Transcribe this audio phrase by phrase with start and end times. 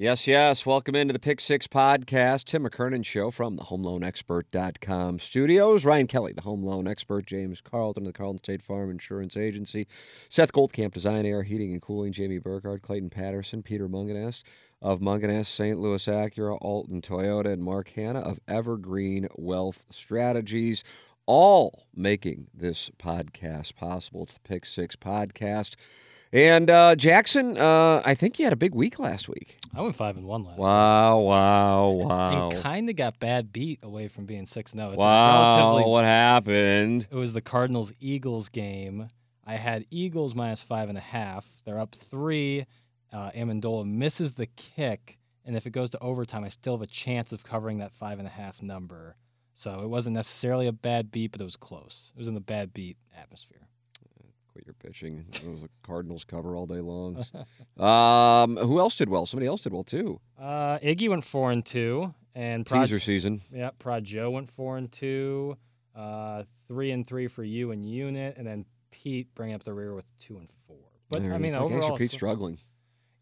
[0.00, 0.64] Yes, yes.
[0.64, 2.44] Welcome into the Pick Six podcast.
[2.44, 5.84] Tim McKernan Show from the HomeLoanExpert.com studios.
[5.84, 7.26] Ryan Kelley, the Home Loan Expert.
[7.26, 9.86] James Carlton of the Carlton State Farm Insurance Agency.
[10.30, 12.12] Seth Goldcamp, Design Aire, Heating and Cooling.
[12.12, 14.42] Jamie Burkhardt, Clayton Patterson, Peter Mungenast
[14.80, 15.78] of Mungenast, St.
[15.78, 20.82] Louis Acura, Alton Toyota, and Mark Hannah of Evergreen Wealth Strategies.
[21.26, 24.22] All making this podcast possible.
[24.22, 25.74] It's the Pick Six podcast.
[26.32, 29.58] And uh, Jackson, uh, I think you had a big week last week.
[29.74, 30.58] I went five and one last.
[30.58, 31.18] Wow!
[31.18, 31.26] Week.
[31.26, 31.90] Wow!
[31.90, 32.50] Wow!
[32.50, 34.94] And kind of got bad beat away from being six zero.
[34.94, 35.84] Wow!
[35.88, 37.08] What happened?
[37.10, 39.10] It was the Cardinals Eagles game.
[39.44, 41.48] I had Eagles minus five and a half.
[41.64, 42.66] They're up three.
[43.12, 46.86] Uh, Ammendola misses the kick, and if it goes to overtime, I still have a
[46.86, 49.16] chance of covering that five and a half number.
[49.54, 52.12] So it wasn't necessarily a bad beat, but it was close.
[52.14, 53.66] It was in the bad beat atmosphere
[54.60, 55.26] quit your pitching.
[55.32, 57.16] It was a Cardinals cover all day long.
[57.78, 59.26] um, who else did well?
[59.26, 60.20] Somebody else did well too.
[60.38, 63.42] Uh, Iggy went four and two, and Prod, teaser season.
[63.52, 65.56] Yeah, Prod Joe went four and two.
[65.94, 69.94] Uh, three and three for you and Unit, and then Pete bringing up the rear
[69.94, 70.76] with two and four.
[71.10, 72.58] But there I mean, overall, Gangster Pete's struggling.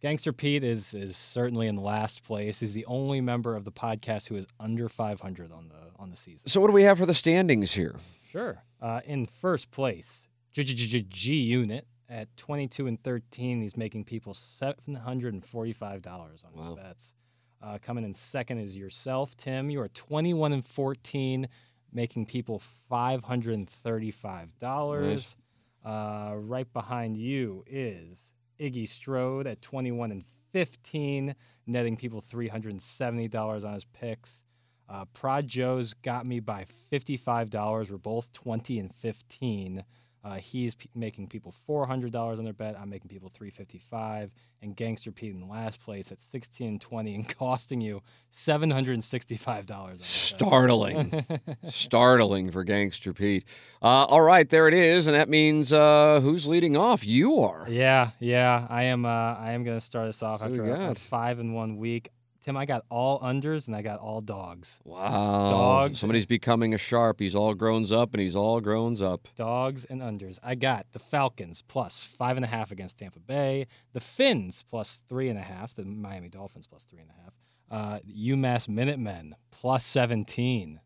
[0.01, 2.61] Gangster Pete is is certainly in last place.
[2.61, 6.17] He's the only member of the podcast who is under 500 on the on the
[6.17, 6.49] season.
[6.49, 7.97] So what do we have for the standings here?
[8.31, 8.63] Sure.
[8.81, 13.61] Uh, in first place, G unit at 22 and 13.
[13.61, 16.65] He's making people $745 on wow.
[16.65, 17.15] his bets.
[17.61, 19.71] Uh, coming in second is yourself, Tim.
[19.71, 21.49] You are 21 and 14,
[21.93, 25.01] making people $535.
[25.01, 25.37] Nice.
[25.85, 31.35] Uh, right behind you is Iggy Strode at 21 and 15,
[31.67, 34.45] netting people $370 on his picks.
[34.89, 37.91] Uh, Prod Joe's got me by $55.
[37.91, 39.85] We're both 20 and 15.
[40.25, 42.77] Uh, he's p- making people four hundred dollars on their bet.
[42.79, 46.81] I'm making people three fifty five, and Gangster Pete in last place at sixteen and
[46.81, 50.05] twenty, and costing you seven hundred and sixty five dollars.
[50.05, 51.25] Startling,
[51.69, 53.45] startling for Gangster Pete.
[53.81, 57.07] Uh, all right, there it is, and that means uh, who's leading off?
[57.07, 57.67] You are.
[57.69, 59.05] Yeah, yeah, I am.
[59.05, 61.77] Uh, I am going to start us off so after a, a five in one
[61.77, 62.11] week.
[62.41, 64.81] Tim, I got all unders and I got all dogs.
[64.85, 65.51] Wow.
[65.51, 65.99] Dogs.
[65.99, 67.19] Somebody's becoming a sharp.
[67.21, 69.29] He's all grown up and he's all grown up.
[69.37, 70.39] Dogs and unders.
[70.43, 75.03] I got the Falcons plus five and a half against Tampa Bay, the Fins plus
[75.09, 77.35] three and a half, the Miami Dolphins plus three and a half,
[77.71, 80.81] uh, UMass Minutemen plus 17.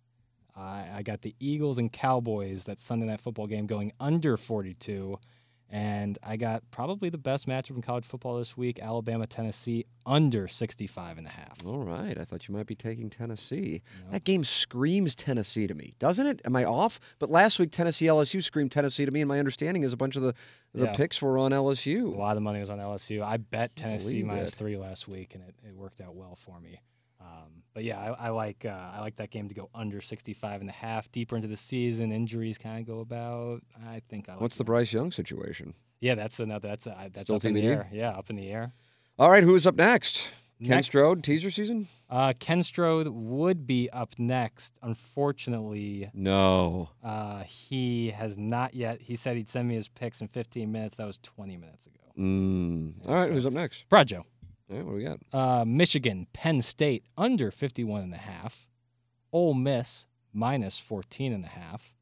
[0.56, 0.60] Uh,
[0.94, 5.18] I got the Eagles and Cowboys, that Sunday night football game, going under 42.
[5.72, 10.46] And I got probably the best matchup in college football this week Alabama, Tennessee, under
[10.46, 11.64] 65 and a half.
[11.64, 12.18] All right.
[12.18, 13.80] I thought you might be taking Tennessee.
[14.10, 16.42] That game screams Tennessee to me, doesn't it?
[16.44, 17.00] Am I off?
[17.18, 20.16] But last week, Tennessee LSU screamed Tennessee to me, and my understanding is a bunch
[20.16, 20.34] of the,
[20.74, 20.92] the yeah.
[20.92, 22.14] picks were on LSU.
[22.14, 23.22] A lot of money was on LSU.
[23.22, 26.80] I bet Tennessee minus three last week, and it, it worked out well for me.
[27.22, 30.60] Um, but yeah, I, I like uh, I like that game to go under 65
[30.60, 31.10] and a half.
[31.12, 33.62] Deeper into the season, injuries kind of go about.
[33.86, 34.32] I think I.
[34.32, 35.74] Like What's the Bryce Young situation?
[36.00, 36.68] Yeah, that's another.
[36.68, 37.88] That's uh, that's Still up in the air.
[37.92, 38.72] Yeah, up in the air.
[39.18, 40.28] All right, who's up next?
[40.58, 41.88] next Ken Strode teaser season.
[42.08, 44.78] Uh, Ken Strode would be up next.
[44.82, 46.90] Unfortunately, no.
[47.02, 49.00] Uh, he has not yet.
[49.00, 50.96] He said he'd send me his picks in 15 minutes.
[50.96, 52.00] That was 20 minutes ago.
[52.18, 52.94] Mm.
[53.06, 53.88] All right, so, who's up next?
[53.88, 54.12] Prod
[54.78, 54.84] Joe.
[54.84, 55.18] what do we got?
[55.32, 58.66] Uh, Michigan, Penn State under 51 and a half.
[59.32, 61.94] Ole Miss minus 14 and a half.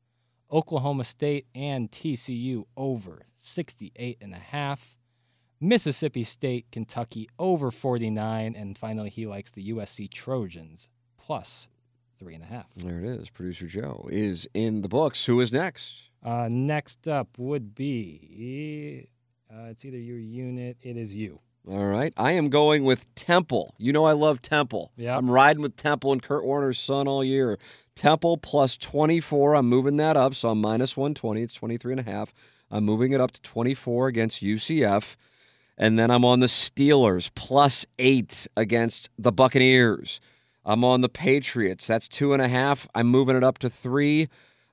[0.53, 4.97] Oklahoma State and TCU over 68 and a half.
[5.61, 10.89] Mississippi State, Kentucky over 49, and finally he likes the USC Trojans
[11.19, 11.69] plus
[12.19, 12.67] three and a half.
[12.77, 13.31] There it is.
[13.31, 15.25] Producer Joe is in the books.
[15.27, 15.95] Who is next?
[16.23, 19.09] Uh, next up would be
[19.53, 20.77] uh, it's either your unit.
[20.83, 21.41] It is you.
[21.69, 22.13] All right.
[22.17, 23.75] I am going with Temple.
[23.79, 24.93] You know I love Temple.
[24.97, 25.17] Yeah.
[25.17, 27.59] I'm riding with Temple and Kurt Warner's son all year.
[27.95, 29.57] Temple plus 24.
[29.57, 31.43] I'm moving that up, so I'm minus 120.
[31.43, 32.33] It's 23 and a half.
[32.71, 35.17] I'm moving it up to 24 against UCF.
[35.77, 40.21] And then I'm on the Steelers plus eight against the Buccaneers.
[40.65, 41.87] I'm on the Patriots.
[41.87, 42.87] That's two and a half.
[42.95, 44.29] I'm moving it up to three,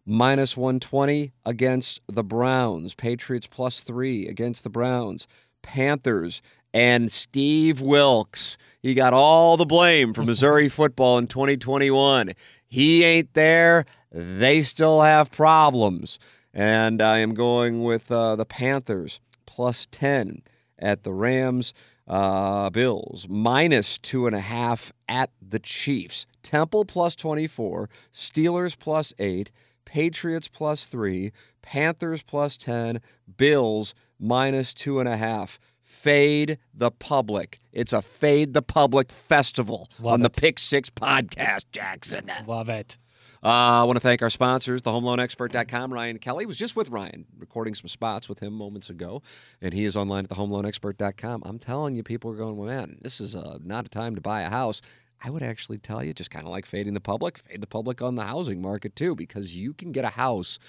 [0.06, 2.94] minus 120 against the Browns.
[2.94, 5.28] Patriots plus three against the Browns.
[5.62, 6.42] Panthers
[6.74, 8.58] and Steve Wilks.
[8.82, 12.34] He got all the blame for Missouri football in 2021.
[12.66, 13.86] He ain't there.
[14.12, 16.20] They still have problems.
[16.54, 20.42] And I am going with uh, the Panthers plus 10
[20.80, 21.74] at the Rams.
[22.08, 26.26] Uh, Bills minus two and a half at the Chiefs.
[26.42, 27.90] Temple plus 24.
[28.14, 29.52] Steelers plus eight.
[29.84, 31.32] Patriots plus three.
[31.62, 33.02] Panthers plus 10.
[33.36, 35.60] Bills minus two and a half.
[35.88, 37.62] Fade the public.
[37.72, 40.36] It's a Fade the Public festival Love on the it.
[40.36, 42.30] Pick Six podcast, Jackson.
[42.46, 42.98] Love it.
[43.42, 45.94] Uh, I want to thank our sponsors, thehomeloanexpert.com.
[45.94, 49.22] Ryan Kelley was just with Ryan, recording some spots with him moments ago,
[49.62, 51.44] and he is online at thehomeloanexpert.com.
[51.46, 54.22] I'm telling you, people are going, well, man, this is uh, not a time to
[54.22, 54.82] buy a house.
[55.24, 58.02] I would actually tell you, just kind of like fading the public, fade the public
[58.02, 60.60] on the housing market too, because you can get a house.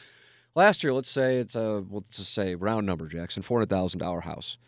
[0.55, 4.59] Last year, let's say it's a, we'll just say round number, Jackson, $400,000 house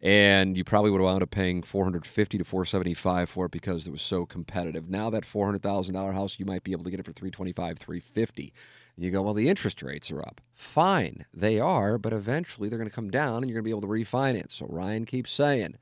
[0.00, 3.90] and you probably would have wound up paying 450 to 475 for it because it
[3.90, 4.88] was so competitive.
[4.88, 8.52] Now that $400,000 house, you might be able to get it for 325, 350.
[8.96, 10.40] And you go, well, the interest rates are up.
[10.54, 13.70] Fine, they are, but eventually they're going to come down and you're going to be
[13.70, 14.52] able to refinance.
[14.52, 15.76] So Ryan keeps saying,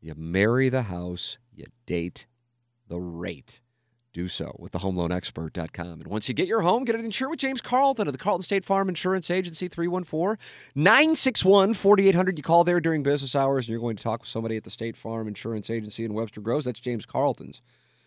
[0.00, 2.26] you marry the house, you date
[2.88, 3.60] the rate.
[4.12, 6.00] Do so with thehomeloanexpert.com.
[6.00, 8.42] And once you get your home, get it insured with James Carlton of the Carlton
[8.42, 10.36] State Farm Insurance Agency, 314
[10.74, 12.36] 961 4800.
[12.36, 14.70] You call there during business hours and you're going to talk with somebody at the
[14.70, 16.66] State Farm Insurance Agency in Webster Groves.
[16.66, 17.62] That's James Carlton's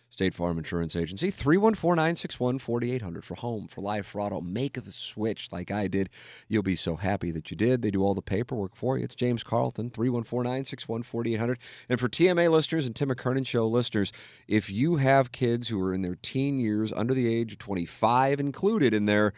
[0.08, 4.40] State Farm Insurance Agency, 314 961 4800 for home, for life, for auto.
[4.40, 6.08] Make the switch like I did.
[6.48, 7.82] You'll be so happy that you did.
[7.82, 9.04] They do all the paperwork for you.
[9.04, 11.58] It's James Carlton, 314 961 4800.
[11.88, 14.12] And for TMA listeners and Tim McKernan Show listeners,
[14.48, 18.40] if you have kids who are in their teen years, under the age of 25
[18.40, 19.32] included in there,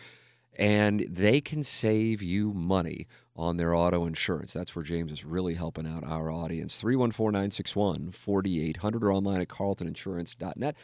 [0.58, 3.06] and they can save you money
[3.36, 4.52] on their auto insurance.
[4.52, 6.80] That's where James is really helping out our audience.
[6.80, 10.74] 314 961 4800 or online at carltoninsurance.net.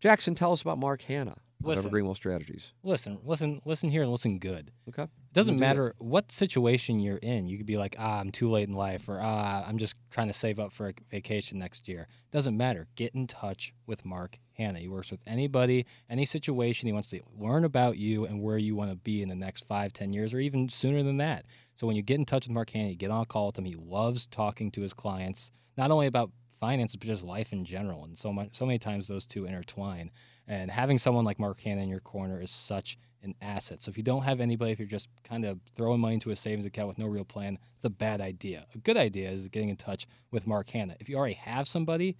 [0.00, 1.80] Jackson, tell us about Mark Hannah Listen.
[1.80, 2.72] Evergreen Wealth Strategies.
[2.82, 4.70] Listen, listen, listen here and listen good.
[4.88, 5.02] Okay.
[5.02, 5.66] It doesn't do that.
[5.66, 7.48] matter what situation you're in.
[7.48, 10.28] You could be like, ah, I'm too late in life, or ah, I'm just trying
[10.28, 12.06] to save up for a vacation next year.
[12.30, 12.86] Doesn't matter.
[12.94, 14.80] Get in touch with Mark Hannah.
[14.80, 16.86] He works with anybody, any situation.
[16.86, 19.64] He wants to learn about you and where you want to be in the next
[19.66, 21.46] five, ten years, or even sooner than that.
[21.76, 23.58] So when you get in touch with Mark Hannah, you get on a call with
[23.58, 23.64] him.
[23.64, 28.04] He loves talking to his clients, not only about finances, but just life in general.
[28.04, 30.10] And so much, so many times those two intertwine.
[30.48, 33.82] And having someone like Mark Hannah in your corner is such an asset.
[33.82, 36.36] So if you don't have anybody, if you're just kind of throwing money into a
[36.36, 38.66] savings account with no real plan, it's a bad idea.
[38.74, 40.96] A good idea is getting in touch with Mark Hannah.
[40.98, 42.16] If you already have somebody,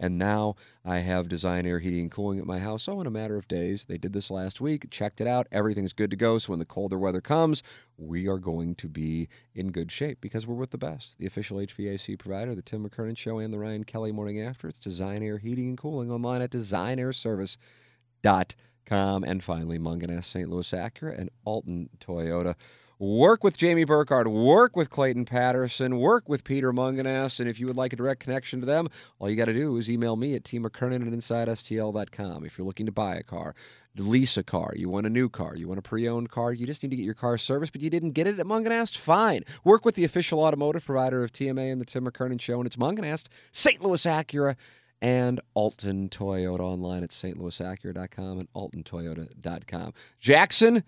[0.05, 2.87] And now I have Design Aire Heating and Cooling at my house.
[2.89, 3.87] Oh, in a matter of days.
[3.87, 5.47] They did this last week, checked it out.
[5.51, 6.37] Everything's good to go.
[6.37, 7.63] So when the colder weather comes,
[7.97, 11.17] we are going to be in good shape because we're with the best.
[11.17, 14.69] The official HVAC provider, the Tim McKernan Show, and the Ryan Kelley Morning After.
[14.69, 19.25] It's Design Aire Heating and Cooling online at designairservice.com.
[19.25, 20.51] And finally, Mungenast St.
[20.51, 22.57] Louis Acura and Alton Toyota.
[23.01, 27.67] Work with Jamie Burkhardt, work with Clayton Patterson, work with Peter Mungenast, and if you
[27.67, 28.87] would like a direct connection to them,
[29.19, 32.45] all you got to do is email me at tmckernan at InsideSTL.com.
[32.45, 33.57] If you're looking to buy a car,
[33.97, 36.85] lease a car, you want a new car, you want a pre-owned car, you just
[36.85, 39.45] need to get your car serviced, but you didn't get it at Mungenast, fine.
[39.65, 42.77] Work with the official automotive provider of TMA and the Tim McKernan Show, and it's
[42.77, 43.83] Mungenast, St.
[43.83, 44.55] Louis Acura,
[45.03, 49.93] and Alton Toyota online at stlouisacura.com and altontoyota.com.
[50.21, 50.85] Jackson,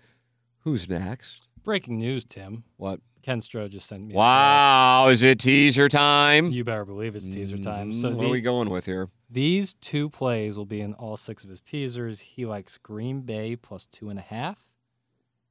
[0.61, 1.46] who's next?
[1.67, 2.63] Breaking news, Tim.
[2.77, 3.01] What?
[3.23, 4.15] Ken Stroh just sent me.
[4.15, 6.47] Wow, is it teaser time?
[6.49, 7.91] You better believe it's teaser time.
[7.91, 9.09] So Mm, what the- are we going with here?
[9.29, 12.21] These two plays will be in all six of his teasers.
[12.21, 14.69] He likes Green Bay plus two and a half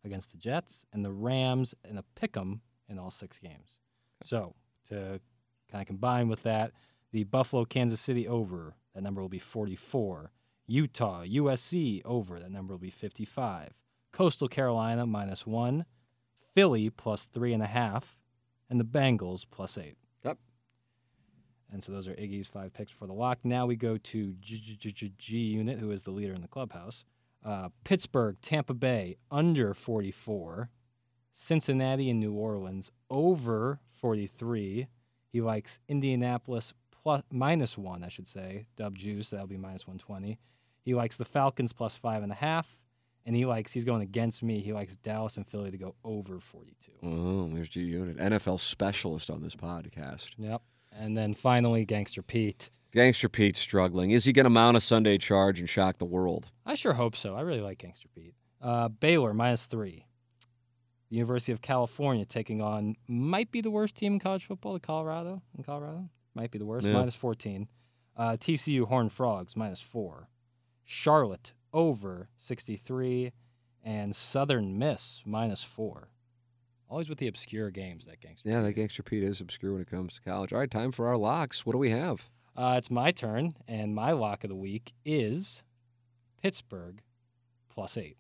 [0.05, 3.81] against the Jets, and the Rams and a pick 'em in all six games.
[4.23, 4.55] So
[4.85, 5.21] to
[5.69, 6.73] kind of combine with that,
[7.13, 10.33] the Buffalo Kansas City over, that number will be 44.
[10.67, 13.75] Utah USC over, that number will be 55.
[14.13, 15.85] Coastal Carolina minus one.
[16.57, 18.17] Philly plus three and a half.
[18.71, 19.97] And the Bengals plus eight.
[20.25, 20.39] Yep.
[21.71, 23.39] And so those are Iggy's five picks for the lock.
[23.45, 27.05] Now we go to G, Unit, who is the leader in the clubhouse.
[27.45, 30.71] Uh, Pittsburgh, Tampa Bay under 44.
[31.33, 34.87] Cincinnati and New Orleans over 43.
[35.29, 38.67] He likes Indianapolis plus minus one, I should say.
[38.75, 40.39] Dub juice, that'll be minus 120.
[40.81, 42.86] He likes the Falcons plus five and a half.
[43.27, 44.61] And he likes, he's going against me.
[44.61, 46.93] He likes Dallas and Philly to go over 42.
[47.03, 50.31] Oh, there's G Unit, NFL specialist on this podcast.
[50.39, 50.63] Yep.
[50.93, 52.71] And then finally, Gangster Pete.
[52.93, 54.13] Gangster Pete's struggling.
[54.13, 56.51] Is he going to mount a Sunday charge and shock the world?
[56.65, 57.35] I sure hope so.
[57.35, 58.35] I really like Gangster Pete.
[58.63, 60.07] Uh, Baylor minus three.
[61.11, 64.81] The University of California taking on might be the worst team in college football, the
[64.81, 66.09] Colorado in Colorado.
[66.35, 66.95] Might be the worst, Yeah.
[66.95, 67.69] minus 14.
[68.17, 70.29] Uh, TCU Horned Frogs minus four.
[70.85, 73.33] Charlotte over 63.
[73.85, 76.09] And Southern Miss minus four.
[76.89, 79.91] Always with the obscure games, that Gangster Yeah, that Gangster Pete is obscure when it
[79.91, 80.53] comes to college.
[80.53, 81.65] All right, time for our locks.
[81.65, 82.29] What do we have?
[82.57, 85.63] Uh, it's my turn, and my lock of the week is
[86.43, 87.03] Pittsburgh
[87.69, 88.17] plus eight.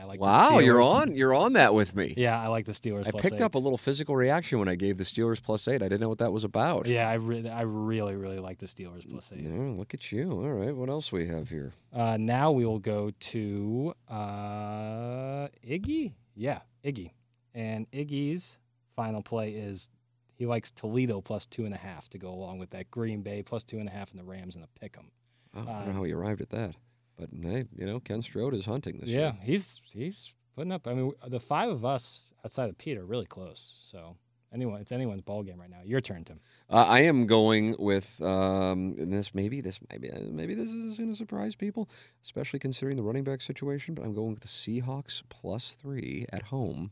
[0.00, 0.18] I like.
[0.18, 1.14] the wow, you're on.
[1.14, 2.14] You're on that with me.
[2.16, 3.06] Yeah, I like the Steelers.
[3.06, 5.82] I picked up a little physical reaction when I gave the Steelers plus eight.
[5.82, 6.86] I didn't know what that was about.
[6.86, 9.44] Yeah, I really, I really, really like the Steelers plus eight.
[9.46, 10.30] Look at you.
[10.32, 11.72] All right, what else we have here?
[11.92, 16.12] Uh, now we will go to uh, Iggy.
[16.34, 17.10] Yeah, Iggy,
[17.54, 18.56] and Iggy's
[18.96, 19.88] final play is
[20.34, 23.42] he likes Toledo plus two and a half to go along with that Green Bay
[23.42, 25.10] plus two and a half and the Rams and the pick 'em.
[25.54, 26.74] Oh, I don't know Um, how he arrived at that,
[27.20, 29.36] but hey, you know, Ken Strode is hunting this Yeah, year.
[29.42, 30.86] he's he's putting up.
[30.88, 33.74] I mean, the five of us outside of Pete are really close.
[33.84, 34.16] So
[34.52, 35.80] anyone, it's anyone's ball game right now.
[35.84, 36.40] Your turn, Tim.
[36.70, 39.34] Uh, I am going with um, this.
[39.34, 40.10] Maybe this might be.
[40.10, 41.88] Maybe this is going to surprise people,
[42.24, 43.94] especially considering the running back situation.
[43.94, 46.90] But I'm going with the Seahawks plus three at home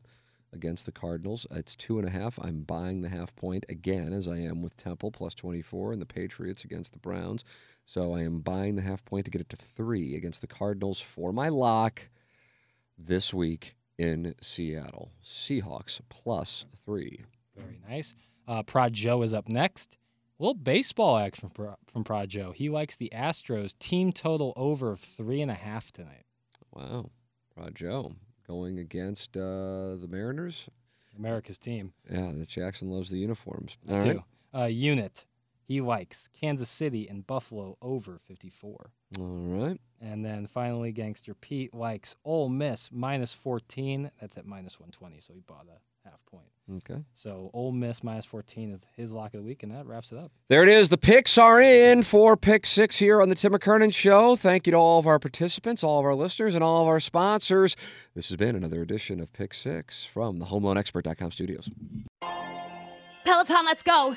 [0.52, 1.46] against the Cardinals.
[1.50, 2.38] It's two and a half.
[2.40, 6.06] I'm buying the half point again, as I am with Temple plus 24 and the
[6.06, 7.44] Patriots against the Browns.
[7.88, 11.00] So I am buying the half point to get it to three against the Cardinals
[11.00, 12.10] for my lock
[12.98, 15.10] this week in Seattle.
[15.24, 17.24] Seahawks plus three.
[17.56, 18.14] Very nice.
[18.46, 19.96] Uh, Prod Joe is up next.
[20.38, 22.52] A little baseball action from, Pro- from Prod Joe.
[22.52, 26.26] He likes the Astros team total over of three and a half tonight.
[26.74, 27.08] Wow.
[27.56, 28.12] Rod Joe
[28.46, 30.68] going against uh, the Mariners.
[31.18, 31.94] America's team.
[32.10, 33.78] Yeah, the Jackson loves the uniforms.
[33.88, 34.08] I All do.
[34.52, 34.62] right.
[34.62, 35.24] Uh, unit.
[35.68, 38.90] He likes Kansas City and Buffalo over 54.
[39.18, 39.78] All right.
[40.00, 44.10] And then finally, Gangster Pete likes Ole Miss minus 14.
[44.18, 46.46] That's at minus 120, so he bought a half point.
[46.76, 47.02] Okay.
[47.12, 50.16] So Ole Miss minus 14 is his lock of the week, and that wraps it
[50.16, 50.32] up.
[50.48, 50.88] There it is.
[50.88, 54.36] The picks are in for pick six here on the Tim McKernan Show.
[54.36, 57.00] Thank you to all of our participants, all of our listeners, and all of our
[57.00, 57.76] sponsors.
[58.14, 61.68] This has been another edition of Pick Six from the HomeLoanExpert.com studios.
[63.26, 64.16] Peloton, let's go.